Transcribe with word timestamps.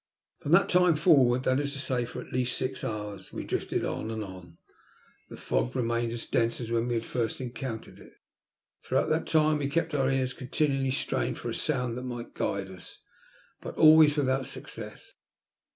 From 0.39 0.51
that 0.53 0.67
time 0.67 0.95
forward— 0.95 1.43
that 1.43 1.59
is 1.59 1.73
to 1.73 1.79
say 1.79 2.05
for 2.05 2.21
at 2.21 2.33
least 2.33 2.57
six 2.57 2.83
hours— 2.83 3.29
^we 3.29 3.45
drifted 3.45 3.85
on 3.85 4.09
and 4.09 4.23
on, 4.23 4.57
the 5.29 5.37
fog 5.37 5.75
remaining 5.75 6.11
as 6.13 6.25
dense 6.25 6.59
as 6.59 6.71
when 6.71 6.87
we 6.87 6.95
had 6.95 7.05
first 7.05 7.39
encountered 7.39 7.99
it. 7.99 8.13
Through 8.83 8.97
out 8.97 9.09
that 9.09 9.27
time 9.27 9.59
we 9.59 9.69
kept 9.69 9.93
our 9.93 10.09
ears 10.09 10.33
continually 10.33 10.89
strained 10.89 11.37
for 11.37 11.51
a 11.51 11.53
sound 11.53 11.97
that 11.99 12.01
might 12.03 12.33
guide 12.33 12.71
us, 12.71 12.97
but 13.61 13.77
always 13.77 14.17
without 14.17 14.47
success. 14.47 15.13